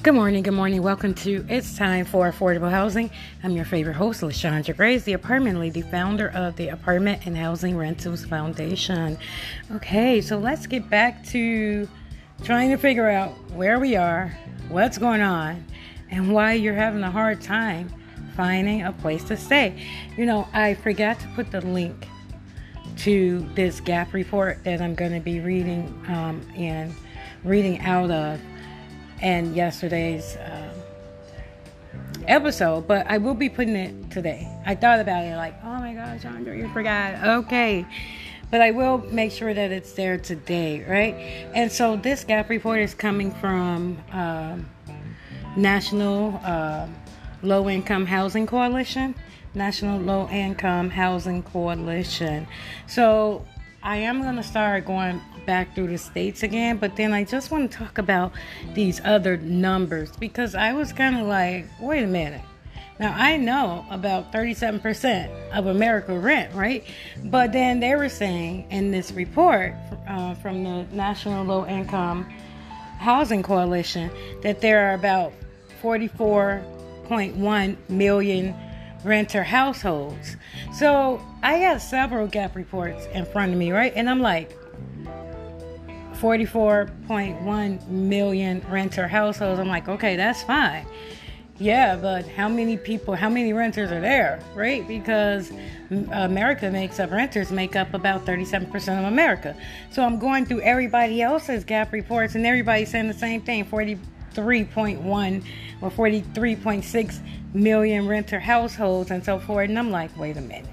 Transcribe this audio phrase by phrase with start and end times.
[0.00, 0.80] Good morning, good morning.
[0.80, 3.10] Welcome to It's Time for Affordable Housing.
[3.42, 7.76] I'm your favorite host, LaShondra Grace, the apartment lady, founder of the Apartment and Housing
[7.76, 9.18] Rentals Foundation.
[9.72, 11.88] Okay, so let's get back to
[12.44, 14.38] trying to figure out where we are,
[14.68, 15.64] what's going on,
[16.12, 17.92] and why you're having a hard time
[18.36, 19.84] finding a place to stay.
[20.16, 22.06] You know, I forgot to put the link
[22.98, 26.94] to this gap report that I'm going to be reading um, and
[27.42, 28.40] reading out of
[29.20, 30.74] and yesterday's uh,
[32.26, 34.48] episode, but I will be putting it today.
[34.66, 37.22] I thought about it like, oh my gosh, Andre, you forgot.
[37.44, 37.86] Okay.
[38.50, 41.14] But I will make sure that it's there today, right?
[41.54, 44.66] And so this gap report is coming from um,
[45.56, 46.86] National uh,
[47.42, 49.14] Low Income Housing Coalition.
[49.54, 52.46] National Low Income Housing Coalition.
[52.86, 53.44] So
[53.82, 57.50] I am going to start going back through the states again, but then I just
[57.50, 58.32] want to talk about
[58.74, 62.42] these other numbers because I was kind of like, wait a minute.
[62.98, 66.84] Now I know about 37% of America rent, right?
[67.26, 69.74] But then they were saying in this report
[70.08, 72.28] uh, from the National Low Income
[72.98, 74.10] Housing Coalition
[74.42, 75.32] that there are about
[75.80, 78.54] 44.1 million
[79.04, 80.36] renter households.
[80.74, 83.92] So I got several gap reports in front of me, right?
[83.94, 84.56] And I'm like,
[86.14, 89.60] 44.1 million renter households.
[89.60, 90.84] I'm like, okay, that's fine.
[91.60, 94.86] Yeah, but how many people, how many renters are there, right?
[94.86, 95.50] Because
[95.90, 99.56] America makes up, renters make up about 37% of America.
[99.90, 103.64] So I'm going through everybody else's gap reports and everybody's saying the same thing
[104.38, 105.44] 43.1
[105.80, 109.68] or 43.6 million renter households and so forth.
[109.68, 110.70] And I'm like, wait a minute.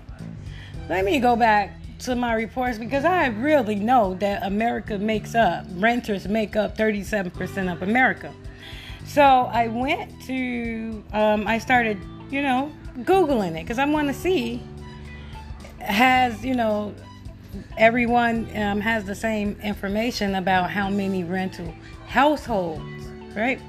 [0.90, 5.66] Let me go back to my reports because I really know that America makes up,
[5.76, 8.34] renters make up 37% of America.
[9.06, 11.98] So I went to, um, I started,
[12.30, 14.64] you know, Googling it because I want to see
[15.80, 16.94] has, you know,
[17.78, 21.74] everyone um, has the same information about how many rental
[22.08, 22.82] households,
[23.36, 23.60] right?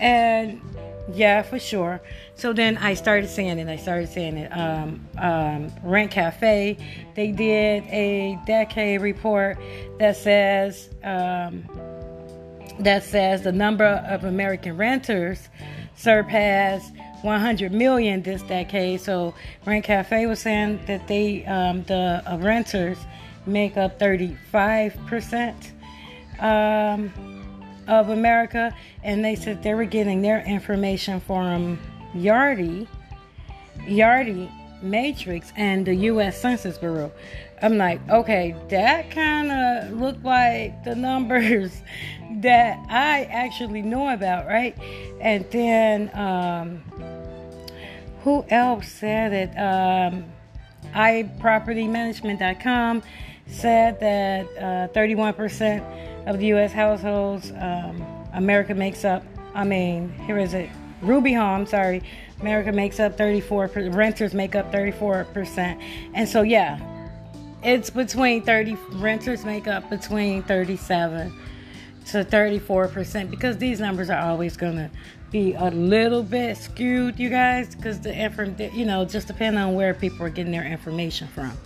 [0.00, 0.60] And
[1.12, 2.00] yeah, for sure.
[2.34, 3.68] So then I started seeing it.
[3.68, 4.50] I started seeing it.
[4.50, 6.76] Um, um, Rent Cafe,
[7.14, 9.58] they did a decade report
[9.98, 11.64] that says um,
[12.80, 15.48] that says the number of American renters
[15.96, 16.92] surpassed
[17.22, 19.00] 100 million this decade.
[19.00, 19.34] So
[19.66, 22.98] Rent Cafe was saying that they um, the uh, renters
[23.46, 25.72] make up 35 percent.
[27.88, 28.72] Of America,
[29.02, 31.78] and they said they were getting their information from
[32.14, 32.86] Yardi,
[33.80, 34.50] Yardi
[34.82, 36.40] Matrix, and the U.S.
[36.40, 37.12] Census Bureau.
[37.60, 41.82] I'm like, okay, that kind of looked like the numbers
[42.40, 44.76] that I actually know about, right?
[45.20, 46.84] And then, um,
[48.24, 49.50] who else said it?
[49.58, 50.24] Um,
[50.94, 53.02] iPropertyManagement.com
[53.46, 56.72] said that uh, 31% of the U.S.
[56.72, 59.22] households, um, America makes up.
[59.54, 60.70] I mean, here is it.
[61.02, 62.02] Ruby Home, sorry,
[62.40, 65.80] America makes up 34%, Renters make up 34 percent,
[66.14, 66.78] and so yeah,
[67.62, 68.76] it's between 30.
[68.92, 71.36] Renters make up between 37
[72.06, 74.90] to 34 percent because these numbers are always gonna
[75.32, 79.74] be a little bit skewed, you guys, because the information, you know, just depending on
[79.74, 81.56] where people are getting their information from.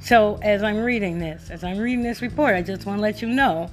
[0.00, 3.22] So as I'm reading this, as I'm reading this report, I just want to let
[3.22, 3.70] you know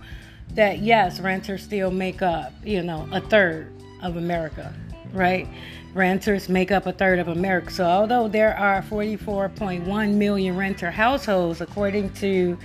[0.54, 3.72] that yes, renters still make up, you know, a third
[4.02, 4.74] of America,
[5.14, 5.48] right?
[5.94, 7.72] Renters make up a third of America.
[7.72, 12.58] So although there are 44.1 million renter households, according to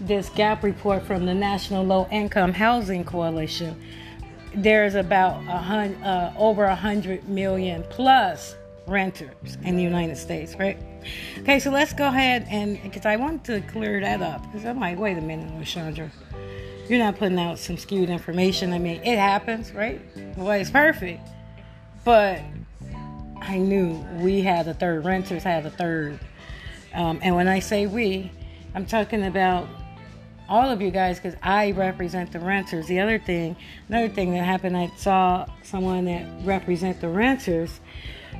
[0.00, 3.80] this gap report from the National Low Income Housing Coalition,
[4.54, 10.78] there's about a hundred, uh, over 100 million plus renters in the United States, right?
[11.38, 14.80] Okay, so let's go ahead and because I want to clear that up because I'm
[14.80, 16.10] like, wait a minute, Chandra
[16.90, 18.72] you're not putting out some skewed information.
[18.72, 20.00] I mean, it happens, right?
[20.16, 21.20] It's perfect.
[22.04, 22.40] But
[23.40, 26.18] I knew we had a third, renters had a third.
[26.92, 28.32] Um, and when I say we,
[28.74, 29.68] I'm talking about
[30.48, 32.88] all of you guys because I represent the renters.
[32.88, 33.54] The other thing,
[33.88, 37.78] another thing that happened, I saw someone that represent the renters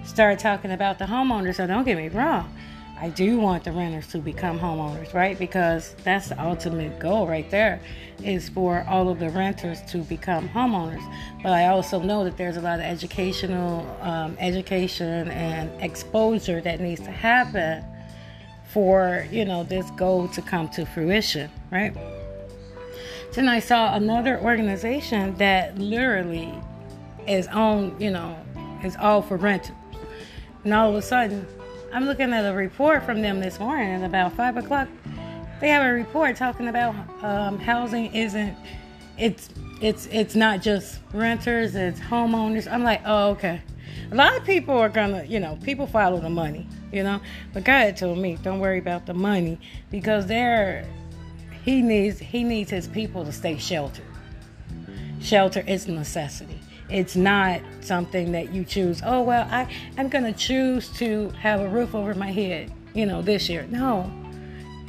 [0.05, 1.55] start talking about the homeowners.
[1.56, 2.52] So don't get me wrong.
[3.00, 5.38] I do want the renters to become homeowners, right?
[5.38, 7.81] Because that's the ultimate goal right there
[8.23, 11.02] is for all of the renters to become homeowners.
[11.43, 16.81] But I also know that there's a lot of educational um, education and exposure that
[16.81, 17.85] needs to happen
[18.73, 21.97] for you know this goal to come to fruition, right?
[23.32, 26.52] Then I saw another organization that literally
[27.26, 28.37] is on, you know,
[28.85, 29.76] is all for rentals.
[30.64, 31.47] And all of a sudden,
[31.92, 34.88] I'm looking at a report from them this morning at about five o'clock.
[35.60, 38.56] They have a report talking about um, housing isn't
[39.19, 39.50] it's
[39.81, 42.70] it's it's not just renters, it's homeowners.
[42.70, 43.60] I'm like, oh okay.
[44.12, 47.20] A lot of people are gonna, you know, people follow the money, you know.
[47.52, 49.58] But God told me, don't worry about the money
[49.90, 50.87] because they're
[51.64, 54.04] he needs he needs his people to stay sheltered.
[55.20, 56.60] Shelter is necessity.
[56.90, 59.00] It's not something that you choose.
[59.04, 63.22] Oh well, I I'm gonna choose to have a roof over my head, you know,
[63.22, 63.66] this year.
[63.70, 64.10] No,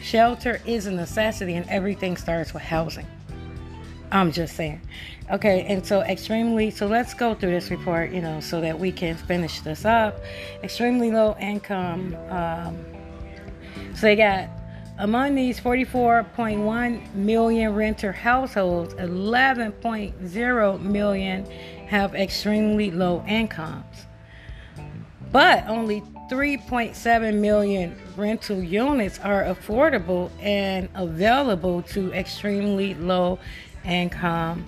[0.02, 3.08] shelter is a necessity, and everything starts with housing.
[4.12, 4.82] I'm just saying.
[5.32, 8.92] Okay, and so extremely, so let's go through this report, you know, so that we
[8.92, 10.20] can finish this up.
[10.62, 12.18] Extremely low income.
[12.30, 12.78] Um,
[13.96, 14.50] so they got
[15.00, 21.48] among these 44.1 million renter households, 11.0 million
[21.92, 24.06] have extremely low incomes.
[25.30, 26.00] But only
[26.32, 33.40] 3.7 million rental units are affordable and available to extremely low
[33.84, 34.66] income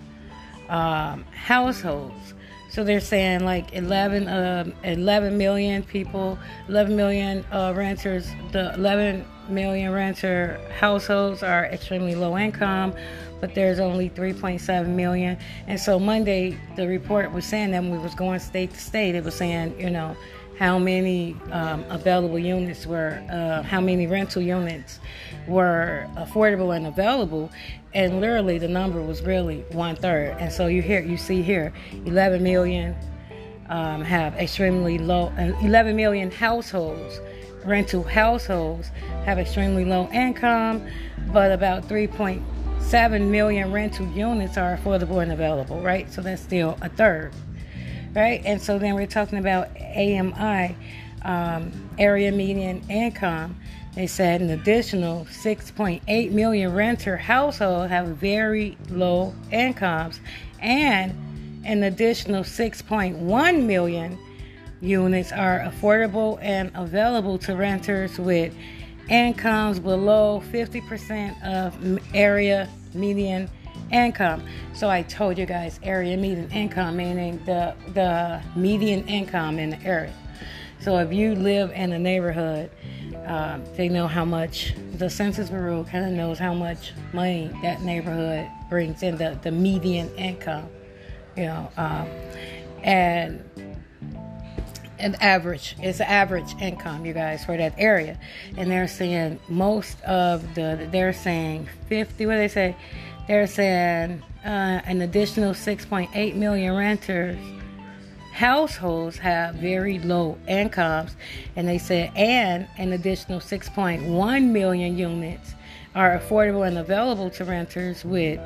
[0.68, 2.34] um, households.
[2.70, 6.38] So they're saying like 11, uh, 11 million people,
[6.68, 12.94] 11 million uh, renters, the 11 million renter households are extremely low income,
[13.44, 15.38] but there's only 3.7 million.
[15.68, 19.16] And so Monday, the report was saying that when we was going state to state,
[19.16, 20.16] it was saying, you know,
[20.58, 25.02] how many um, available units were, uh, how many rental units
[25.46, 27.52] were affordable and available,
[27.94, 30.38] and literally the number was really one third.
[30.40, 31.74] And so you hear, you see here,
[32.06, 32.96] 11 million
[33.68, 37.20] um, have extremely low, uh, 11 million households,
[37.66, 38.88] rental households
[39.26, 40.88] have extremely low income,
[41.34, 41.84] but about
[42.84, 46.12] 3.7 million rental units are affordable and available, right?
[46.12, 47.34] So that's still a third
[48.16, 48.42] right?
[48.46, 50.76] And so then we're talking about AMI,
[51.24, 53.58] um, area median income.
[53.96, 60.20] They said an additional 6.8 million renter households have very low incomes,
[60.60, 64.18] and an additional 6.1 million
[64.82, 68.54] units are affordable and available to renters with
[69.10, 73.50] incomes below 50% of area median
[73.92, 74.44] income.
[74.74, 79.82] So I told you guys area median income, meaning the the median income in the
[79.84, 80.14] area.
[80.80, 82.70] So if you live in a neighborhood,
[83.26, 87.82] um, they know how much the Census Bureau kind of knows how much money that
[87.82, 90.68] neighborhood brings in the, the median income,
[91.38, 92.08] you know, um,
[92.84, 93.42] and
[95.04, 98.18] an average it's an average income you guys for that area.
[98.58, 102.76] And they're saying most of the they're saying 50 what do they say?
[103.28, 107.38] They're saying uh, an additional 6.8 million renters
[108.34, 111.16] households have very low incomes,
[111.56, 115.54] and they said, and an additional 6.1 million units
[115.94, 118.40] are affordable and available to renters with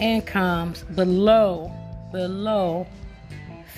[0.00, 1.70] incomes below
[2.10, 2.86] below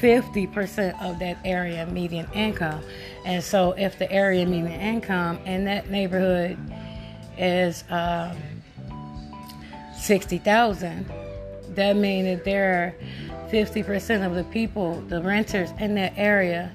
[0.00, 2.82] 50% of that area median income.
[3.24, 6.58] And so, if the area median income in that neighborhood
[7.38, 8.36] is um,
[9.98, 11.06] 60,000,
[11.70, 12.94] that means that there
[13.42, 16.72] are 50% of the people, the renters in that area,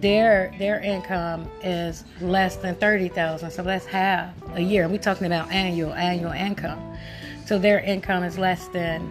[0.00, 3.50] their their income is less than 30,000.
[3.50, 4.88] So that's half a year.
[4.88, 6.96] We're talking about annual annual income.
[7.46, 9.08] So their income is less than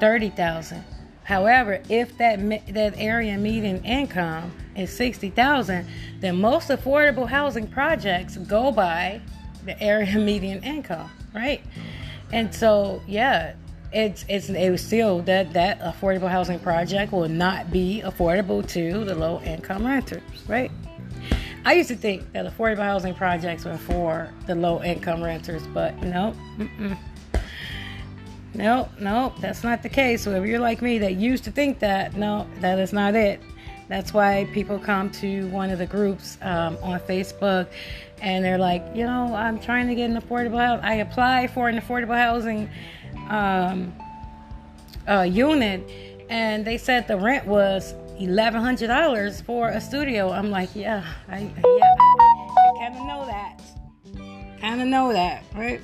[0.00, 0.82] 30,000.
[1.26, 2.38] However, if that
[2.72, 5.84] that area median income is 60,000,
[6.20, 9.20] then most affordable housing projects go by
[9.64, 11.62] the area median income, right?
[12.32, 13.54] And so, yeah,
[13.92, 19.04] it's it's it was still that that affordable housing project will not be affordable to
[19.04, 20.70] the low income renters, right?
[21.64, 26.00] I used to think that affordable housing projects were for the low income renters, but
[26.02, 26.96] no, mm-mm.
[28.54, 30.22] No, no, that's not the case.
[30.22, 33.40] So if you're like me that used to think that, no, that is not it.
[33.88, 37.68] That's why people come to one of the groups um, on Facebook
[38.20, 40.80] and they're like, you know, I'm trying to get an affordable house.
[40.82, 42.68] I apply for an affordable housing
[43.28, 43.92] um,
[45.08, 45.88] uh, unit,
[46.28, 50.30] and they said the rent was eleven hundred dollars for a studio.
[50.32, 53.60] I'm like, yeah, I, yeah, I kind of know that,
[54.60, 55.80] kind of know that, right?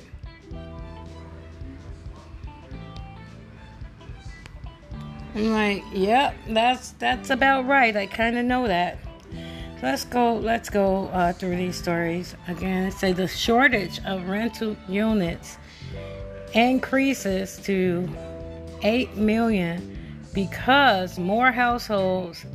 [5.35, 7.95] I'm like, yep, that's that's about right.
[7.95, 8.97] I kind of know that
[9.83, 15.57] let's go let's go uh, through these stories again say the shortage of rental units
[16.53, 18.09] increases to
[18.81, 19.97] 8 million
[20.33, 22.45] because more households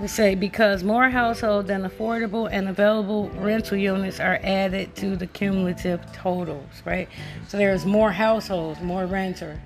[0.00, 5.26] we say because more households than affordable and available rental units are added to the
[5.28, 7.08] cumulative totals, right?
[7.46, 9.60] So there's more households, more renters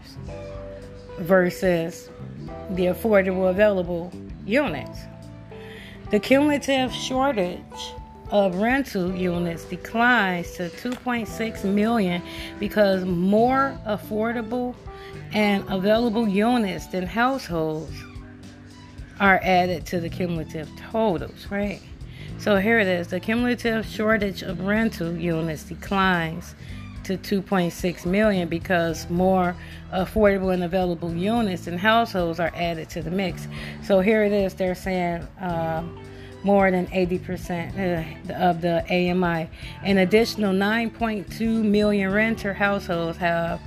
[1.18, 2.11] versus
[2.70, 4.12] the affordable available
[4.44, 4.99] units.
[6.11, 7.94] The cumulative shortage
[8.30, 12.23] of rental units declines to 2.6 million
[12.58, 14.75] because more affordable
[15.32, 17.92] and available units than households
[19.20, 21.80] are added to the cumulative totals, right?
[22.38, 23.08] So here it is.
[23.08, 26.54] The cumulative shortage of rental units declines
[27.06, 29.56] to 2.6 million because more
[29.92, 33.46] affordable and available units and households are added to the mix.
[33.84, 34.54] So here it is.
[34.54, 35.84] They're saying uh,
[36.42, 39.48] more than 80% of the AMI.
[39.82, 43.60] An additional 9.2 million renter households have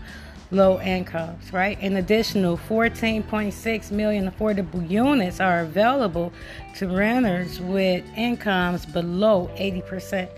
[0.51, 1.79] low incomes, right?
[1.81, 6.34] An additional 14.6 million affordable units are available
[6.75, 10.29] to renters with incomes below 80%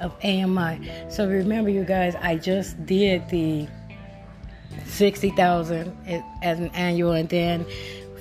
[0.00, 0.80] of AMI.
[1.08, 3.68] So remember, you guys, I just did the
[4.86, 5.96] 60,000
[6.42, 7.64] as an annual, and then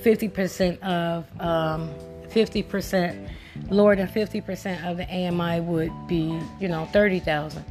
[0.04, 1.90] 50% of um,
[2.30, 3.30] 50%
[3.70, 7.64] lower than 50% of the AMI would be, you know, 30,000.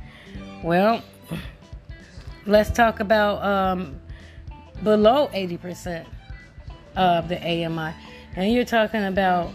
[0.62, 1.02] Well,
[2.46, 4.00] let's talk about um,
[4.82, 6.04] below 80%
[6.96, 7.94] of the AMI.
[8.36, 9.50] And you're talking about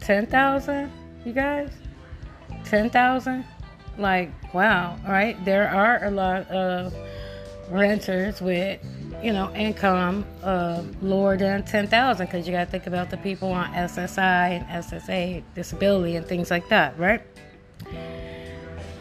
[0.00, 0.90] 10,000,
[1.24, 1.70] you guys?
[2.64, 3.44] 10,000?
[3.98, 5.42] Like, wow, right?
[5.44, 6.94] There are a lot of
[7.70, 8.80] renters with,
[9.22, 13.52] you know, income uh, lower than 10,000 because you got to think about the people
[13.52, 17.22] on SSI and SSA disability and things like that, right?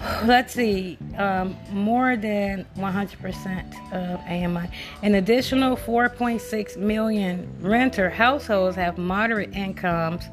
[0.26, 4.70] let's see, um, more than 100% of AMI.
[5.04, 10.26] An additional 4.6 million renter households have moderate incomes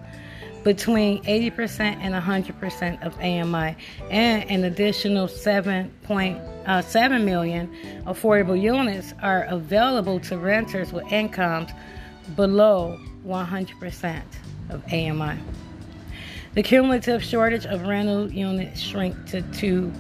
[0.65, 3.77] between 80% and 100% of AMI,
[4.11, 7.75] and an additional 7.7 uh, million
[8.07, 11.71] affordable units are available to renters with incomes
[12.37, 14.23] below 100%
[14.71, 15.39] of AMI.
[16.55, 19.93] The cumulative shortage of rental units shrink to two,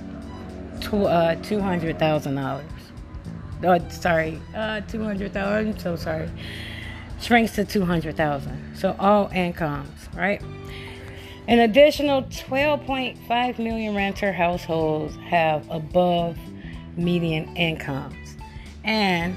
[0.92, 1.60] uh, two
[1.98, 2.64] thousand dollars.
[3.62, 5.74] Oh, sorry, uh, two hundred thousand.
[5.74, 6.28] I'm so sorry.
[7.20, 8.76] Shrinks to two hundred thousand.
[8.76, 10.42] So all incomes, right?
[11.48, 16.36] An additional 12.5 million renter households have above
[16.96, 18.36] median incomes,
[18.84, 19.34] and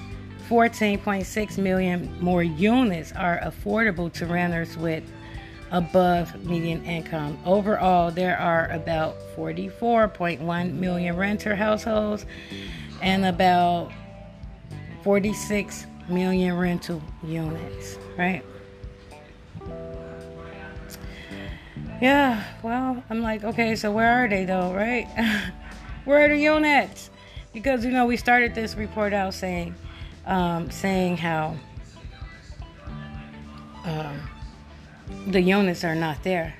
[0.50, 5.10] 14.6 million more units are affordable to renters with
[5.72, 7.40] above median income.
[7.46, 12.26] Overall, there are about 44.1 million renter households
[13.02, 13.90] and about
[15.04, 18.44] 46 million rental units, right?
[22.02, 25.08] Yeah, well, I'm like, okay, so where are they though, right?
[26.06, 27.10] where are the units?
[27.54, 29.76] Because you know, we started this report out saying,
[30.26, 31.56] um, saying how
[33.86, 34.20] um,
[35.28, 36.56] the units are not there.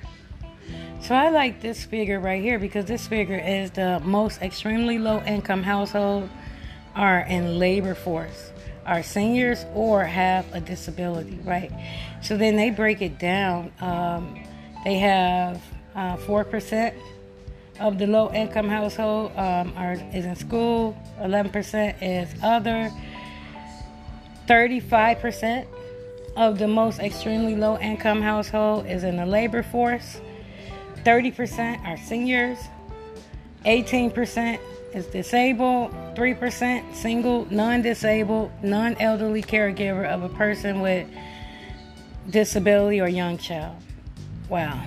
[1.00, 5.20] So I like this figure right here because this figure is the most extremely low
[5.22, 6.28] income household
[6.94, 8.51] are in labor force,
[8.86, 11.70] are seniors or have a disability, right?
[12.22, 13.72] So then they break it down.
[13.80, 14.42] Um,
[14.84, 15.62] they have
[15.94, 16.96] uh, four uh, percent
[17.80, 20.96] of the low income household um, are is in school.
[21.20, 22.90] Eleven percent is other.
[24.46, 25.68] Thirty-five percent
[26.36, 30.20] of the most extremely low income household is in the labor force.
[31.04, 32.58] 30% are seniors.
[33.66, 34.58] 18%
[34.94, 35.92] is disabled.
[36.14, 41.08] 3% single, non disabled, non elderly caregiver of a person with
[42.28, 43.76] disability or young child.
[44.48, 44.86] Wow.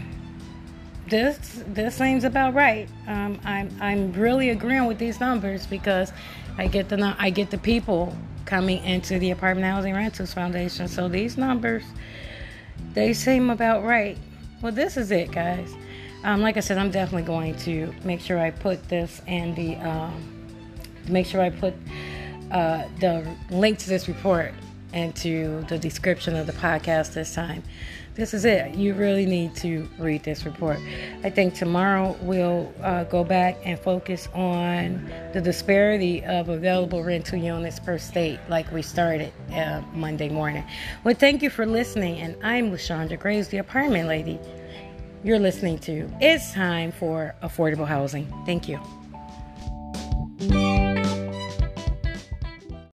[1.07, 2.89] This this seems about right.
[3.07, 6.11] Um, I'm I'm really agreeing with these numbers because
[6.57, 10.87] I get the I get the people coming into the Apartment Housing Rentals Foundation.
[10.87, 11.83] So these numbers,
[12.93, 14.17] they seem about right.
[14.61, 15.75] Well, this is it, guys.
[16.25, 19.75] Um, like I said, I'm definitely going to make sure I put this and the,
[19.75, 20.47] um,
[21.07, 21.75] make sure I put
[22.51, 24.51] uh, the link to this report
[24.91, 27.61] into the description of the podcast this time
[28.15, 28.75] this is it.
[28.75, 30.79] You really need to read this report.
[31.23, 37.37] I think tomorrow we'll uh, go back and focus on the disparity of available rental
[37.37, 40.63] units per state, like we started uh, Monday morning.
[41.03, 44.39] Well, thank you for listening, and I'm Lashandra Graves, the apartment lady.
[45.25, 48.31] You're listening to It's Time for Affordable Housing.
[48.45, 48.79] Thank you.